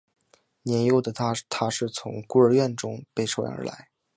[0.63, 1.31] 年幼的他
[1.69, 3.89] 是从孤儿院中被收养而来。